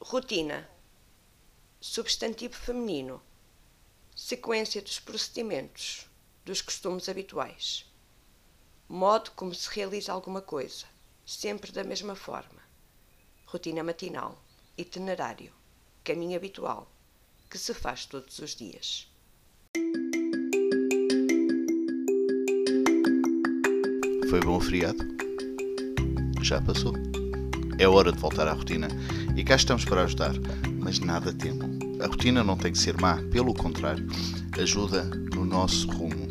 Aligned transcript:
Rotina. 0.00 0.68
Substantivo 1.80 2.54
feminino. 2.54 3.20
Sequência 4.14 4.80
dos 4.80 5.00
procedimentos, 5.00 6.06
dos 6.44 6.62
costumes 6.62 7.08
habituais. 7.08 7.84
Modo 8.88 9.32
como 9.32 9.52
se 9.52 9.68
realiza 9.74 10.12
alguma 10.12 10.40
coisa, 10.40 10.86
sempre 11.26 11.72
da 11.72 11.82
mesma 11.82 12.14
forma. 12.14 12.62
Rotina 13.44 13.82
matinal. 13.82 14.40
Itinerário. 14.76 15.52
Caminho 16.04 16.36
habitual, 16.36 16.88
que 17.50 17.58
se 17.58 17.74
faz 17.74 18.06
todos 18.06 18.38
os 18.38 18.54
dias. 18.54 19.10
Foi 24.30 24.40
bom 24.40 24.56
o 24.56 24.60
feriado? 24.60 25.04
Já 26.42 26.62
passou. 26.62 27.07
É 27.78 27.86
hora 27.86 28.10
de 28.10 28.18
voltar 28.18 28.48
à 28.48 28.52
rotina 28.52 28.88
e 29.36 29.44
cá 29.44 29.54
estamos 29.54 29.84
para 29.84 30.02
ajudar, 30.02 30.34
mas 30.80 30.98
nada 30.98 31.32
temam. 31.32 31.78
A 32.00 32.08
rotina 32.08 32.42
não 32.42 32.56
tem 32.56 32.72
que 32.72 32.78
ser 32.78 33.00
má, 33.00 33.18
pelo 33.30 33.54
contrário, 33.54 34.04
ajuda 34.60 35.04
no 35.32 35.44
nosso 35.44 35.88
rumo. 35.88 36.26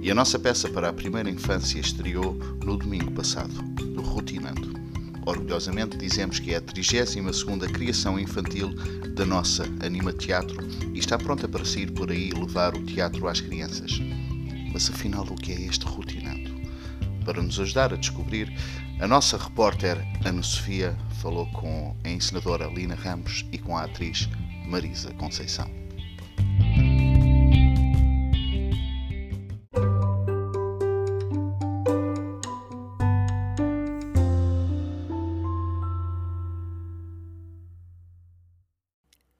E 0.00 0.08
a 0.08 0.14
nossa 0.14 0.38
peça 0.38 0.68
para 0.68 0.88
a 0.88 0.92
primeira 0.92 1.28
infância 1.28 1.80
estreou 1.80 2.34
no 2.64 2.76
domingo 2.76 3.10
passado, 3.10 3.52
no 3.84 4.02
Rotinando. 4.02 4.72
Orgulhosamente 5.26 5.98
dizemos 5.98 6.38
que 6.38 6.54
é 6.54 6.58
a 6.58 6.60
32 6.60 7.72
criação 7.72 8.18
infantil 8.18 8.72
da 9.16 9.26
nossa 9.26 9.64
Anima 9.80 10.12
Teatro 10.12 10.64
e 10.94 10.98
está 11.00 11.18
pronta 11.18 11.48
para 11.48 11.64
sair 11.64 11.90
por 11.90 12.12
aí 12.12 12.28
e 12.28 12.32
levar 12.32 12.76
o 12.76 12.84
teatro 12.84 13.26
às 13.26 13.40
crianças. 13.40 14.00
Mas 14.72 14.88
afinal, 14.88 15.24
o 15.24 15.34
que 15.34 15.50
é 15.50 15.60
este 15.62 15.84
Rotinando? 15.84 16.56
Para 17.24 17.42
nos 17.42 17.58
ajudar 17.58 17.92
a 17.92 17.96
descobrir, 17.96 18.50
a 19.00 19.06
nossa 19.06 19.36
repórter 19.36 19.96
Ana 20.24 20.42
Sofia 20.42 20.96
falou 21.22 21.46
com 21.52 21.96
a 22.04 22.08
encenadora 22.08 22.66
Lina 22.66 22.96
Ramos 22.96 23.46
e 23.52 23.58
com 23.58 23.76
a 23.76 23.84
atriz 23.84 24.28
Marisa 24.66 25.14
Conceição. 25.14 25.70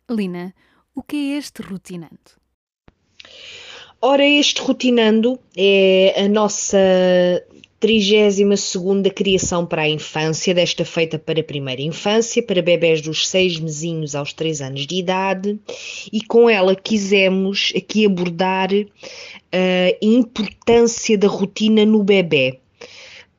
Lina, 0.08 0.54
o 0.94 1.02
que 1.02 1.16
é 1.16 1.38
este 1.38 1.62
rotinando? 1.62 2.38
Ora, 4.00 4.24
este 4.24 4.62
rotinando 4.62 5.40
é 5.56 6.14
a 6.24 6.28
nossa 6.28 6.78
32ª 7.80 9.10
criação 9.12 9.64
para 9.64 9.82
a 9.82 9.88
infância, 9.88 10.52
desta 10.52 10.84
feita 10.84 11.18
para 11.18 11.40
a 11.40 11.44
primeira 11.44 11.80
infância, 11.80 12.42
para 12.42 12.60
bebés 12.60 13.00
dos 13.00 13.28
6 13.28 13.60
mesinhos 13.60 14.14
aos 14.14 14.32
3 14.32 14.60
anos 14.62 14.86
de 14.86 14.96
idade, 14.96 15.58
e 16.12 16.20
com 16.22 16.50
ela 16.50 16.74
quisemos 16.74 17.72
aqui 17.76 18.04
abordar 18.04 18.70
a 18.72 19.96
importância 20.02 21.16
da 21.16 21.28
rotina 21.28 21.84
no 21.84 22.02
bebê. 22.02 22.58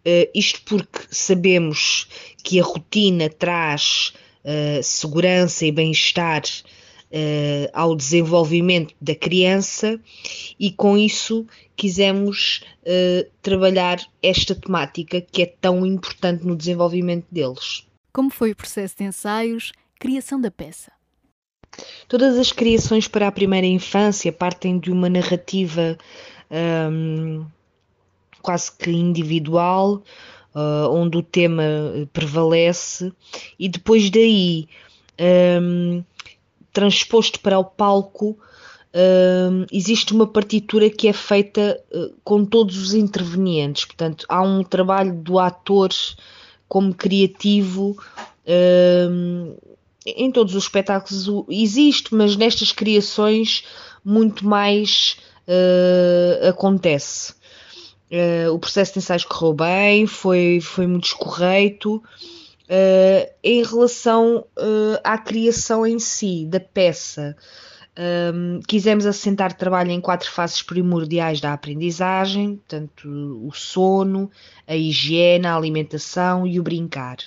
Uh, 0.06 0.30
isto 0.34 0.62
porque 0.66 1.00
sabemos 1.12 2.08
que 2.42 2.60
a 2.60 2.64
rotina 2.64 3.30
traz 3.30 4.14
uh, 4.46 4.82
segurança 4.82 5.66
e 5.66 5.72
bem-estar 5.72 6.42
uh, 7.12 7.70
ao 7.74 7.96
desenvolvimento 7.96 8.94
da 9.00 9.16
criança 9.16 10.00
e 10.60 10.72
com 10.72 10.98
isso 10.98 11.46
quisemos 11.76 12.64
uh, 12.84 13.30
trabalhar 13.42 14.00
esta 14.22 14.54
temática 14.54 15.22
que 15.22 15.44
é 15.44 15.46
tão 15.46 15.86
importante 15.86 16.46
no 16.46 16.56
desenvolvimento 16.56 17.26
deles. 17.32 17.86
Como 18.14 18.30
foi 18.30 18.52
o 18.52 18.56
processo 18.56 18.98
de 18.98 19.04
ensaios, 19.04 19.72
criação 20.00 20.40
da 20.40 20.52
peça? 20.52 20.92
Todas 22.08 22.38
as 22.38 22.52
criações 22.52 23.08
para 23.08 23.28
a 23.28 23.32
primeira 23.32 23.68
infância 23.68 24.32
partem 24.32 24.80
de 24.80 24.92
uma 24.92 25.08
narrativa 25.08 25.98
um, 26.92 27.46
quase 28.42 28.72
que 28.76 28.90
individual, 28.90 30.04
uh, 30.56 30.90
onde 30.92 31.18
o 31.18 31.24
tema 31.24 31.64
prevalece, 32.12 33.14
e 33.58 33.70
depois 33.70 34.10
daí 34.10 34.68
um, 35.62 36.04
transposto 36.80 37.42
para 37.42 37.60
o 37.60 37.66
palco, 37.66 38.30
uh, 38.30 39.66
existe 39.70 40.14
uma 40.14 40.26
partitura 40.26 40.90
que 40.90 41.10
é 41.10 41.14
feita 41.14 41.78
uh, 41.92 42.14
com 42.24 42.46
todos 42.46 42.78
os 42.78 42.94
intervenientes. 42.94 43.84
Portanto, 43.84 44.26
há 44.30 44.42
um 44.42 44.64
trabalho 44.64 45.14
do 45.14 45.38
ator 45.38 45.90
como 46.70 46.94
criativo. 46.94 47.98
Uh, 48.48 49.58
em 50.06 50.32
todos 50.32 50.56
os 50.56 50.64
espetáculos 50.64 51.28
existe, 51.50 52.16
mas 52.16 52.38
nestas 52.38 52.72
criações 52.72 53.66
muito 54.04 54.48
mais 54.48 55.18
acontece. 56.48 57.34
o 58.52 58.58
processo 58.58 58.94
de 58.94 59.00
ensaios 59.00 59.26
correu 59.26 59.54
bem, 59.54 60.08
foi, 60.08 60.60
foi 60.62 60.88
muito 60.88 61.06
escorreito. 61.06 62.02
Uh, 62.70 63.28
em 63.44 63.64
relação 63.64 64.46
uh, 64.56 65.00
à 65.04 65.18
criação 65.18 65.88
em 65.88 65.98
si 65.98 66.46
da 66.46 66.60
peça, 66.60 67.36
um, 68.34 68.60
quisemos 68.68 69.06
assentar 69.06 69.58
trabalho 69.58 69.90
em 69.90 70.00
quatro 70.00 70.32
fases 70.32 70.62
primordiais 70.62 71.42
da 71.42 71.52
aprendizagem, 71.52 72.58
portanto, 72.58 73.10
o 73.44 73.52
sono, 73.52 74.30
a 74.68 74.76
higiene, 74.76 75.48
a 75.48 75.56
alimentação 75.56 76.46
e 76.46 76.60
o 76.60 76.64
brincar. 76.64 77.18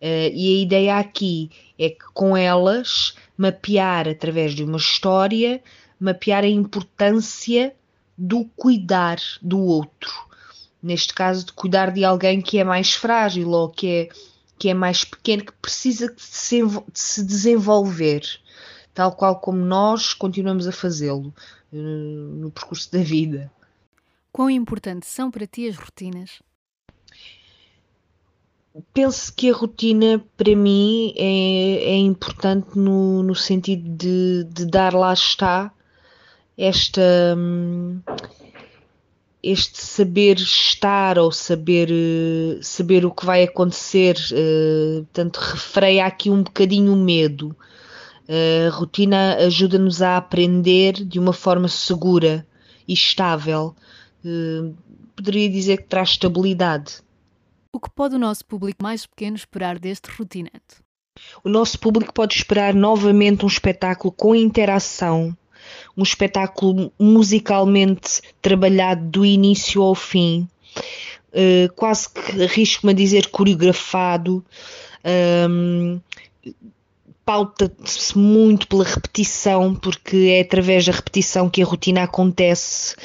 Uh, 0.00 0.30
e 0.32 0.58
a 0.58 0.62
ideia 0.62 0.98
aqui 0.98 1.50
é 1.78 1.88
que 1.88 2.04
com 2.12 2.36
elas 2.36 3.14
mapear 3.36 4.06
através 4.06 4.54
de 4.54 4.62
uma 4.62 4.76
história, 4.76 5.62
mapear 5.98 6.44
a 6.44 6.48
importância 6.48 7.74
do 8.16 8.44
cuidar 8.56 9.18
do 9.40 9.58
outro. 9.58 10.12
Neste 10.80 11.12
caso, 11.12 11.46
de 11.46 11.52
cuidar 11.52 11.90
de 11.90 12.04
alguém 12.04 12.40
que 12.40 12.58
é 12.58 12.64
mais 12.64 12.94
frágil 12.94 13.50
ou 13.50 13.68
que 13.68 13.88
é 13.88 14.08
que 14.58 14.68
é 14.68 14.74
mais 14.74 15.04
pequeno, 15.04 15.44
que 15.44 15.52
precisa 15.52 16.12
de 16.12 16.20
se, 16.20 16.62
de 16.62 16.98
se 16.98 17.24
desenvolver, 17.24 18.22
tal 18.92 19.12
qual 19.12 19.38
como 19.40 19.58
nós 19.58 20.12
continuamos 20.12 20.66
a 20.66 20.72
fazê-lo 20.72 21.32
uh, 21.72 21.76
no 21.76 22.50
percurso 22.50 22.90
da 22.90 22.98
vida. 22.98 23.50
Quão 24.32 24.50
importantes 24.50 25.08
são 25.08 25.30
para 25.30 25.46
ti 25.46 25.68
as 25.68 25.76
rotinas? 25.76 26.42
Penso 28.92 29.34
que 29.34 29.50
a 29.50 29.54
rotina 29.54 30.24
para 30.36 30.54
mim 30.54 31.12
é, 31.16 31.92
é 31.92 31.96
importante 31.96 32.78
no, 32.78 33.22
no 33.22 33.34
sentido 33.34 33.88
de, 33.96 34.44
de 34.44 34.66
dar 34.66 34.94
lá 34.94 35.12
está 35.12 35.72
esta. 36.56 37.36
Este 39.42 39.80
saber 39.80 40.36
estar 40.36 41.18
ou 41.18 41.30
saber, 41.30 41.88
eh, 41.90 42.58
saber 42.60 43.06
o 43.06 43.10
que 43.10 43.24
vai 43.24 43.44
acontecer, 43.44 44.16
uh, 44.32 45.04
portanto, 45.04 45.36
refreia 45.36 46.06
aqui 46.06 46.28
um 46.28 46.42
bocadinho 46.42 46.92
o 46.92 46.96
medo. 46.96 47.56
Uh, 48.28 48.66
a 48.66 48.70
rotina 48.70 49.36
ajuda-nos 49.36 50.02
a 50.02 50.16
aprender 50.16 51.04
de 51.04 51.20
uma 51.20 51.32
forma 51.32 51.68
segura 51.68 52.44
e 52.86 52.92
estável. 52.92 53.76
Uh, 54.24 54.74
poderia 55.14 55.48
dizer 55.48 55.78
que 55.78 55.84
traz 55.84 56.10
estabilidade. 56.10 57.00
O 57.72 57.78
que 57.78 57.90
pode 57.90 58.16
o 58.16 58.18
nosso 58.18 58.44
público 58.44 58.82
mais 58.82 59.06
pequeno 59.06 59.36
esperar 59.36 59.78
deste 59.78 60.10
rotinante? 60.10 60.82
O 61.44 61.48
nosso 61.48 61.78
público 61.78 62.12
pode 62.12 62.34
esperar 62.34 62.74
novamente 62.74 63.44
um 63.44 63.48
espetáculo 63.48 64.12
com 64.12 64.34
interação, 64.34 65.36
um 65.96 66.02
espetáculo 66.02 66.92
musicalmente 66.98 68.20
trabalhado 68.40 69.04
do 69.06 69.26
início 69.26 69.82
ao 69.82 69.94
fim, 69.94 70.48
uh, 71.32 71.72
quase 71.74 72.08
que 72.10 72.42
arrisco-me 72.42 72.92
a 72.92 72.96
dizer 72.96 73.28
coreografado. 73.28 74.44
Um, 75.48 76.00
pauta-se 77.24 78.16
muito 78.16 78.66
pela 78.66 78.84
repetição, 78.84 79.74
porque 79.74 80.34
é 80.34 80.40
através 80.40 80.86
da 80.86 80.92
repetição 80.92 81.50
que 81.50 81.62
a 81.62 81.66
rotina 81.66 82.04
acontece. 82.04 82.96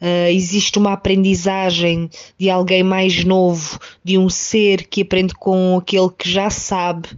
Uh, 0.00 0.30
existe 0.30 0.78
uma 0.78 0.92
aprendizagem 0.92 2.08
de 2.38 2.48
alguém 2.48 2.82
mais 2.82 3.24
novo, 3.24 3.78
de 4.04 4.16
um 4.16 4.28
ser 4.28 4.86
que 4.86 5.02
aprende 5.02 5.34
com 5.34 5.76
aquele 5.76 6.10
que 6.16 6.30
já 6.30 6.50
sabe 6.50 7.08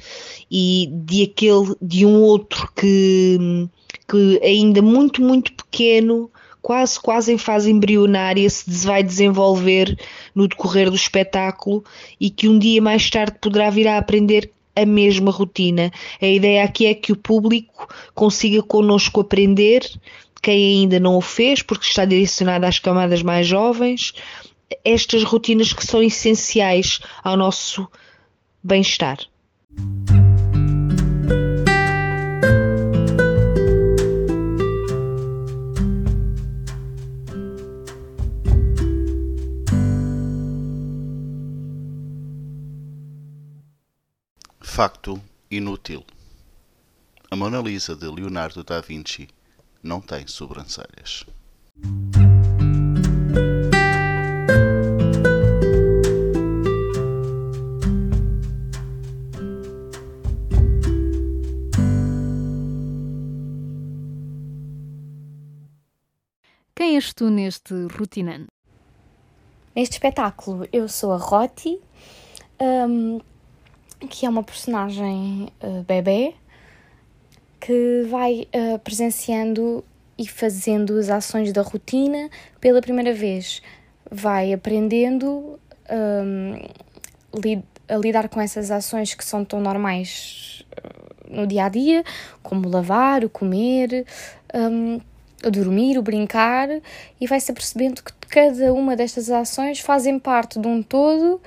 e 0.51 0.89
de 0.91 1.25
aquele 1.25 1.75
de 1.81 2.07
um 2.07 2.23
outro 2.23 2.71
que 2.75 3.69
que 4.09 4.41
ainda 4.43 4.83
muito, 4.83 5.23
muito 5.23 5.53
pequeno, 5.53 6.29
quase, 6.61 6.99
quase 6.99 7.33
em 7.33 7.39
fase 7.39 7.71
embrionária, 7.71 8.49
se 8.51 8.85
vai 8.85 9.05
desenvolver 9.05 9.97
no 10.35 10.49
decorrer 10.49 10.91
do 10.91 10.97
espetáculo 10.97 11.85
e 12.19 12.29
que 12.29 12.49
um 12.49 12.59
dia 12.59 12.83
mais 12.83 13.09
tarde 13.09 13.37
poderá 13.41 13.71
vir 13.71 13.87
a 13.87 13.99
aprender 13.99 14.51
a 14.75 14.85
mesma 14.85 15.31
rotina. 15.31 15.93
A 16.21 16.27
ideia 16.27 16.65
aqui 16.65 16.87
é 16.87 16.95
que 16.95 17.13
o 17.13 17.17
público 17.17 17.89
consiga 18.15 18.63
connosco 18.63 19.21
aprender, 19.21 19.83
quem 20.43 20.81
ainda 20.81 20.99
não 20.99 21.17
o 21.17 21.21
fez, 21.21 21.63
porque 21.63 21.87
está 21.87 22.05
direcionado 22.05 22.67
às 22.67 22.79
camadas 22.79 23.23
mais 23.23 23.47
jovens, 23.47 24.13
estas 24.85 25.23
rotinas 25.23 25.73
que 25.73 25.85
são 25.85 26.03
essenciais 26.03 27.01
ao 27.23 27.37
nosso 27.37 27.89
bem-estar. 28.63 29.19
Facto 44.61 45.21
inútil. 45.51 46.05
A 47.31 47.37
Mona 47.37 47.61
Lisa 47.61 47.95
de 47.95 48.07
Leonardo 48.07 48.65
da 48.65 48.81
Vinci 48.81 49.29
não 49.83 50.01
tem 50.01 50.27
sobrancelhas. 50.27 51.25
Quem 66.75 66.97
és 66.97 67.13
tu 67.13 67.31
neste 67.31 67.75
rotinando? 67.97 68.47
Neste 69.75 69.95
espetáculo 69.95 70.67
eu 70.73 70.89
sou 70.89 71.13
a 71.13 71.17
Roti, 71.17 71.79
um, 72.61 73.21
que 74.09 74.27
é 74.27 74.29
uma 74.29 74.43
personagem 74.43 75.49
uh, 75.63 75.83
bebê 75.85 76.35
que 77.61 78.07
vai 78.09 78.49
uh, 78.55 78.79
presenciando 78.79 79.85
e 80.19 80.27
fazendo 80.27 80.99
as 80.99 81.11
ações 81.11 81.53
da 81.53 81.63
rotina 81.63 82.31
pela 82.61 82.81
primeira 82.81 83.13
vez. 83.13 83.63
Vai 84.11 84.53
aprendendo 84.53 85.59
um, 85.91 86.55
lid 87.39 87.63
a 87.89 87.97
lidar 87.97 88.29
com 88.29 88.41
essas 88.41 88.71
ações 88.71 89.15
que 89.15 89.25
são 89.25 89.45
tão 89.45 89.61
normais 89.61 90.65
uh, 90.73 91.37
no 91.37 91.47
dia 91.47 91.65
a 91.65 91.69
dia, 91.69 92.05
como 92.43 92.69
lavar, 92.69 93.25
o 93.25 93.29
comer, 93.29 94.07
um, 94.55 95.01
o 95.45 95.51
dormir, 95.51 95.99
o 95.99 96.03
brincar, 96.03 96.69
e 97.21 97.27
vai-se 97.27 97.51
apercebendo 97.51 98.03
que 98.03 98.13
cada 98.29 98.73
uma 98.73 98.97
destas 98.97 99.31
ações 99.31 99.81
fazem 99.81 100.19
parte 100.19 100.59
de 100.59 100.67
um 100.67 100.83
todo 100.83 101.41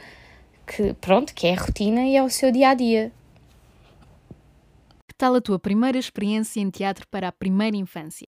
que, 0.65 0.93
pronto, 0.95 1.33
que 1.33 1.47
é 1.47 1.53
a 1.53 1.59
rotina 1.59 2.01
e 2.01 2.15
é 2.15 2.23
o 2.23 2.29
seu 2.29 2.51
dia 2.51 2.69
a 2.69 2.73
dia. 2.73 3.11
Que 5.13 5.17
tal 5.17 5.35
a 5.35 5.41
tua 5.41 5.59
primeira 5.59 5.99
experiência 5.99 6.59
em 6.59 6.71
teatro 6.71 7.05
para 7.07 7.27
a 7.27 7.31
primeira 7.31 7.77
infância? 7.77 8.27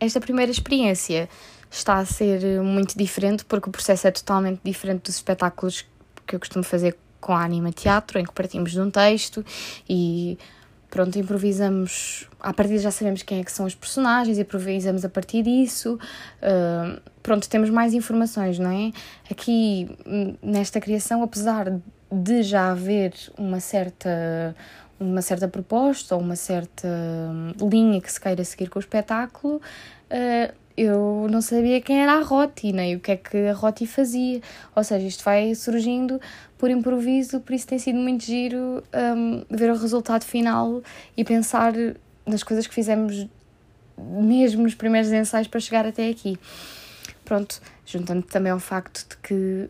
Esta 0.00 0.20
primeira 0.20 0.50
experiência 0.50 1.28
está 1.70 1.98
a 1.98 2.04
ser 2.04 2.60
muito 2.60 2.98
diferente 2.98 3.44
porque 3.44 3.68
o 3.68 3.72
processo 3.72 4.08
é 4.08 4.10
totalmente 4.10 4.60
diferente 4.64 5.02
dos 5.02 5.14
espetáculos 5.14 5.86
que 6.26 6.34
eu 6.34 6.40
costumo 6.40 6.64
fazer 6.64 6.98
com 7.20 7.32
a 7.32 7.44
Anima 7.44 7.70
Teatro, 7.70 8.18
em 8.18 8.24
que 8.24 8.32
partimos 8.32 8.72
de 8.72 8.80
um 8.80 8.90
texto 8.90 9.46
e 9.88 10.36
pronto, 10.90 11.16
improvisamos, 11.16 12.28
a 12.40 12.52
partir 12.52 12.78
já 12.78 12.90
sabemos 12.90 13.22
quem 13.22 13.38
é 13.38 13.44
que 13.44 13.52
são 13.52 13.64
os 13.64 13.76
personagens, 13.76 14.40
improvisamos 14.40 15.04
a 15.04 15.08
partir 15.08 15.44
disso, 15.44 16.00
uh, 16.42 17.00
pronto, 17.22 17.48
temos 17.48 17.70
mais 17.70 17.94
informações, 17.94 18.58
não 18.58 18.72
é? 18.72 18.90
Aqui, 19.30 19.88
nesta 20.42 20.80
criação, 20.80 21.22
apesar 21.22 21.80
de 22.10 22.42
já 22.42 22.72
haver 22.72 23.14
uma 23.38 23.58
certa 23.58 24.54
uma 25.02 25.22
certa 25.22 25.48
proposta 25.48 26.14
ou 26.14 26.20
uma 26.20 26.36
certa 26.36 26.88
linha 27.60 28.00
que 28.00 28.10
se 28.10 28.20
queira 28.20 28.44
seguir 28.44 28.68
com 28.68 28.78
o 28.78 28.80
espetáculo, 28.80 29.56
uh, 29.56 30.62
eu 30.76 31.26
não 31.30 31.40
sabia 31.42 31.80
quem 31.80 32.02
era 32.02 32.14
a 32.14 32.22
Roti, 32.22 32.72
nem 32.72 32.96
o 32.96 33.00
que 33.00 33.12
é 33.12 33.16
que 33.16 33.36
a 33.48 33.52
Roti 33.52 33.86
fazia. 33.86 34.40
Ou 34.74 34.82
seja, 34.82 35.06
isto 35.06 35.22
vai 35.22 35.54
surgindo 35.54 36.20
por 36.56 36.70
improviso, 36.70 37.40
por 37.40 37.52
isso 37.52 37.66
tem 37.66 37.78
sido 37.78 37.98
muito 37.98 38.24
giro 38.24 38.82
um, 39.16 39.44
ver 39.50 39.70
o 39.70 39.76
resultado 39.76 40.24
final 40.24 40.82
e 41.16 41.24
pensar 41.24 41.72
nas 42.24 42.42
coisas 42.42 42.66
que 42.66 42.74
fizemos 42.74 43.26
mesmo 43.98 44.62
nos 44.62 44.74
primeiros 44.74 45.12
ensaios 45.12 45.48
para 45.48 45.60
chegar 45.60 45.86
até 45.86 46.08
aqui. 46.08 46.38
Pronto, 47.24 47.60
juntando 47.84 48.22
também 48.22 48.52
ao 48.52 48.58
facto 48.58 49.08
de 49.08 49.16
que 49.18 49.68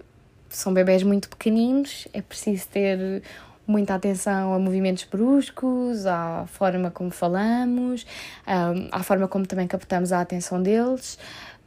são 0.48 0.72
bebés 0.72 1.02
muito 1.02 1.28
pequeninos, 1.28 2.06
é 2.12 2.22
preciso 2.22 2.68
ter 2.68 3.22
muita 3.66 3.94
atenção 3.94 4.52
a 4.54 4.58
movimentos 4.58 5.04
bruscos, 5.04 6.06
à 6.06 6.44
forma 6.46 6.90
como 6.90 7.10
falamos, 7.10 8.06
um, 8.46 8.88
à 8.90 9.02
forma 9.02 9.28
como 9.28 9.46
também 9.46 9.66
captamos 9.66 10.12
a 10.12 10.20
atenção 10.20 10.62
deles. 10.62 11.18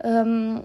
Um, 0.03 0.61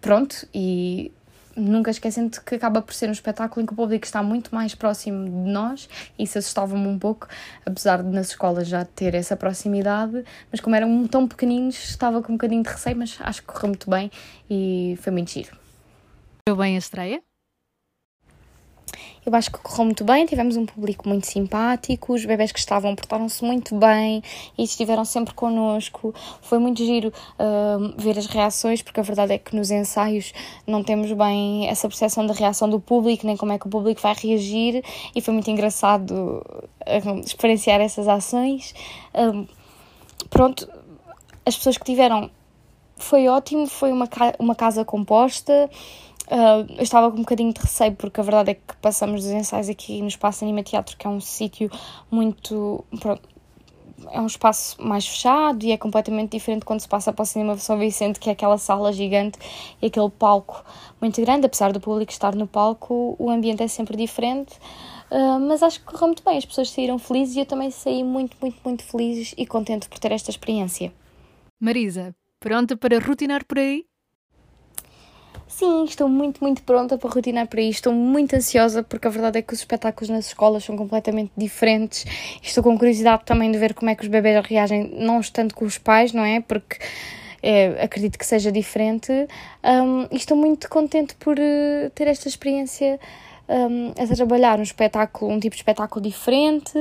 pronto, 0.00 0.48
e 0.54 1.12
nunca 1.56 1.90
esquecendo 1.90 2.40
que 2.40 2.54
acaba 2.54 2.80
por 2.80 2.94
ser 2.94 3.08
um 3.08 3.12
espetáculo 3.12 3.62
em 3.62 3.66
que 3.66 3.72
o 3.72 3.76
público 3.76 4.04
está 4.04 4.22
muito 4.22 4.54
mais 4.54 4.74
próximo 4.74 5.24
de 5.24 5.50
nós 5.50 5.88
isso 6.18 6.38
assustava-me 6.38 6.86
um 6.86 6.98
pouco, 6.98 7.26
apesar 7.66 8.02
de 8.02 8.08
nas 8.08 8.28
escolas 8.28 8.68
já 8.68 8.84
ter 8.84 9.14
essa 9.14 9.36
proximidade, 9.36 10.24
mas 10.50 10.60
como 10.60 10.76
eram 10.76 11.06
tão 11.06 11.26
pequeninos, 11.26 11.76
estava 11.76 12.22
com 12.22 12.32
um 12.32 12.36
bocadinho 12.36 12.62
de 12.62 12.68
receio, 12.68 12.96
mas 12.96 13.18
acho 13.20 13.42
que 13.42 13.48
correu 13.48 13.68
muito 13.68 13.90
bem 13.90 14.10
e 14.48 14.96
foi 15.00 15.12
muito 15.12 15.30
giro. 15.30 15.56
Correu 16.46 16.56
bem 16.62 16.76
a 16.76 16.78
estreia? 16.78 17.20
Eu 19.24 19.34
acho 19.34 19.50
que 19.50 19.58
correu 19.58 19.84
muito 19.84 20.02
bem, 20.02 20.24
tivemos 20.24 20.56
um 20.56 20.64
público 20.64 21.06
muito 21.06 21.26
simpático, 21.26 22.14
os 22.14 22.24
bebés 22.24 22.52
que 22.52 22.58
estavam 22.58 22.94
portaram-se 22.94 23.44
muito 23.44 23.74
bem 23.74 24.22
e 24.56 24.64
estiveram 24.64 25.04
sempre 25.04 25.34
connosco. 25.34 26.14
Foi 26.40 26.58
muito 26.58 26.82
giro 26.82 27.12
uh, 27.38 27.94
ver 27.98 28.18
as 28.18 28.26
reações, 28.26 28.80
porque 28.80 28.98
a 28.98 29.02
verdade 29.02 29.34
é 29.34 29.38
que 29.38 29.54
nos 29.54 29.70
ensaios 29.70 30.32
não 30.66 30.82
temos 30.82 31.12
bem 31.12 31.68
essa 31.68 31.86
percepção 31.86 32.26
da 32.26 32.32
reação 32.32 32.68
do 32.68 32.80
público, 32.80 33.26
nem 33.26 33.36
como 33.36 33.52
é 33.52 33.58
que 33.58 33.66
o 33.66 33.70
público 33.70 34.00
vai 34.00 34.14
reagir, 34.14 34.82
e 35.14 35.20
foi 35.20 35.34
muito 35.34 35.50
engraçado 35.50 36.42
uh, 36.86 37.20
experienciar 37.20 37.78
essas 37.80 38.08
ações. 38.08 38.74
Uh, 39.14 39.46
pronto, 40.30 40.66
as 41.44 41.56
pessoas 41.56 41.76
que 41.76 41.84
tiveram 41.84 42.30
foi 42.96 43.28
ótimo, 43.28 43.66
foi 43.66 43.92
uma, 43.92 44.08
uma 44.38 44.54
casa 44.54 44.84
composta. 44.84 45.68
Uh, 46.30 46.64
eu 46.76 46.82
estava 46.82 47.10
com 47.10 47.16
um 47.16 47.22
bocadinho 47.22 47.52
de 47.52 47.60
receio, 47.60 47.92
porque 47.96 48.20
a 48.20 48.22
verdade 48.22 48.52
é 48.52 48.54
que 48.54 48.76
passamos 48.80 49.24
os 49.24 49.30
ensaios 49.30 49.68
aqui 49.68 50.00
no 50.00 50.06
Espaço 50.06 50.44
Anima 50.44 50.62
Teatro, 50.62 50.96
que 50.96 51.04
é 51.06 51.10
um 51.10 51.20
sítio 51.20 51.68
muito. 52.08 52.84
Pronto, 53.00 53.28
é 54.10 54.20
um 54.20 54.26
espaço 54.26 54.80
mais 54.80 55.06
fechado 55.06 55.64
e 55.64 55.72
é 55.72 55.76
completamente 55.76 56.30
diferente 56.30 56.64
quando 56.64 56.80
se 56.80 56.88
passa 56.88 57.12
para 57.12 57.22
o 57.22 57.26
Cinema 57.26 57.56
São 57.58 57.78
Vicente, 57.78 58.20
que 58.20 58.28
é 58.28 58.32
aquela 58.32 58.58
sala 58.58 58.92
gigante 58.92 59.38
e 59.82 59.86
aquele 59.86 60.08
palco 60.08 60.64
muito 61.00 61.20
grande. 61.20 61.46
Apesar 61.46 61.72
do 61.72 61.80
público 61.80 62.12
estar 62.12 62.34
no 62.36 62.46
palco, 62.46 63.16
o 63.18 63.28
ambiente 63.28 63.62
é 63.62 63.68
sempre 63.68 63.96
diferente. 63.96 64.54
Uh, 65.10 65.40
mas 65.40 65.64
acho 65.64 65.80
que 65.80 65.86
correu 65.86 66.06
muito 66.06 66.22
bem, 66.24 66.38
as 66.38 66.44
pessoas 66.44 66.70
saíram 66.70 66.96
felizes 66.96 67.34
e 67.34 67.40
eu 67.40 67.46
também 67.46 67.72
saí 67.72 68.04
muito, 68.04 68.36
muito, 68.40 68.56
muito 68.64 68.84
feliz 68.84 69.34
e 69.36 69.44
contente 69.44 69.88
por 69.88 69.98
ter 69.98 70.12
esta 70.12 70.30
experiência. 70.30 70.92
Marisa, 71.60 72.14
pronta 72.38 72.76
para 72.76 73.00
rotinar 73.00 73.44
por 73.44 73.58
aí? 73.58 73.89
Sim, 75.50 75.84
estou 75.84 76.08
muito, 76.08 76.42
muito 76.42 76.62
pronta 76.62 76.96
para 76.96 77.10
rotinar 77.10 77.46
por 77.48 77.58
aí. 77.58 77.68
Estou 77.68 77.92
muito 77.92 78.34
ansiosa 78.36 78.84
porque 78.84 79.08
a 79.08 79.10
verdade 79.10 79.40
é 79.40 79.42
que 79.42 79.52
os 79.52 79.58
espetáculos 79.58 80.08
nas 80.08 80.26
escolas 80.26 80.62
são 80.64 80.76
completamente 80.76 81.32
diferentes. 81.36 82.06
Estou 82.40 82.62
com 82.62 82.78
curiosidade 82.78 83.24
também 83.26 83.50
de 83.50 83.58
ver 83.58 83.74
como 83.74 83.90
é 83.90 83.96
que 83.96 84.02
os 84.02 84.08
bebês 84.08 84.46
reagem, 84.46 84.92
não 84.94 85.18
estando 85.18 85.52
com 85.52 85.64
os 85.64 85.76
pais, 85.76 86.12
não 86.12 86.24
é? 86.24 86.40
Porque 86.40 86.78
é, 87.42 87.82
acredito 87.82 88.16
que 88.16 88.24
seja 88.24 88.52
diferente. 88.52 89.10
Um, 89.64 90.06
e 90.12 90.16
estou 90.16 90.36
muito 90.36 90.70
contente 90.70 91.16
por 91.16 91.36
uh, 91.36 91.90
ter 91.96 92.06
esta 92.06 92.28
experiência 92.28 93.00
um, 93.48 93.90
a 94.00 94.14
trabalhar 94.14 94.60
um 94.60 94.62
espetáculo, 94.62 95.32
um 95.32 95.40
tipo 95.40 95.56
de 95.56 95.62
espetáculo 95.62 96.00
diferente. 96.00 96.78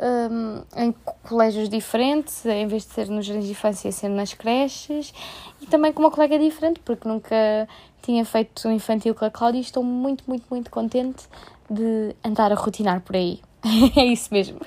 Um, 0.00 0.62
em 0.76 0.94
colégios 1.24 1.68
diferentes, 1.68 2.46
em 2.46 2.68
vez 2.68 2.86
de 2.86 2.94
ser 2.94 3.08
nos 3.08 3.26
jardins 3.26 3.46
de 3.46 3.50
infância, 3.50 3.90
sendo 3.90 4.14
nas 4.14 4.32
creches, 4.32 5.12
e 5.60 5.66
também 5.66 5.92
com 5.92 5.98
uma 6.00 6.10
colega 6.10 6.38
diferente, 6.38 6.78
porque 6.84 7.08
nunca 7.08 7.68
tinha 8.02 8.24
feito 8.24 8.68
infantil 8.70 9.14
com 9.14 9.24
a 9.24 9.30
Cláudia 9.30 9.58
e 9.58 9.62
estou 9.62 9.82
muito, 9.82 10.24
muito, 10.26 10.44
muito 10.50 10.70
contente 10.70 11.24
de 11.70 12.14
andar 12.24 12.52
a 12.52 12.54
rotinar 12.54 13.00
por 13.00 13.16
aí. 13.16 13.40
é 13.96 14.04
isso 14.06 14.28
mesmo. 14.32 14.58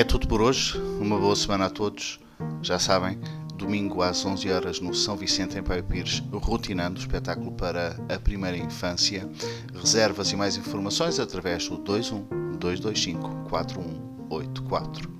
É 0.00 0.04
tudo 0.04 0.26
por 0.26 0.40
hoje. 0.40 0.78
Uma 0.98 1.18
boa 1.18 1.36
semana 1.36 1.66
a 1.66 1.70
todos. 1.70 2.18
Já 2.62 2.78
sabem, 2.78 3.18
domingo 3.60 4.02
às 4.02 4.24
11 4.24 4.50
horas 4.50 4.80
no 4.80 4.94
São 4.94 5.16
Vicente 5.16 5.58
em 5.58 5.62
Paio 5.62 5.84
Pires, 5.84 6.22
rotinando 6.32 6.98
o 6.98 7.02
espetáculo 7.02 7.52
para 7.52 7.96
a 8.08 8.18
primeira 8.18 8.56
infância. 8.56 9.28
Reservas 9.74 10.32
e 10.32 10.36
mais 10.36 10.56
informações 10.56 11.20
através 11.20 11.68
do 11.68 11.76
21 11.76 12.56
225 12.58 13.48
4184. 13.48 15.10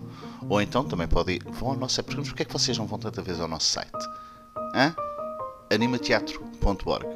Ou 0.48 0.60
então 0.60 0.82
também 0.84 1.06
podem 1.06 1.36
ir, 1.36 1.44
vão 1.52 1.70
ao 1.70 1.76
nosso 1.76 1.96
site. 1.96 2.06
Porque 2.06 2.42
é 2.42 2.46
que 2.46 2.52
vocês 2.52 2.76
não 2.78 2.86
vão 2.86 2.98
tanta 2.98 3.22
vez 3.22 3.38
ao 3.38 3.46
nosso 3.46 3.66
site? 3.66 3.92
Animateatro.org. 5.70 7.06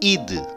Ide! 0.00 0.55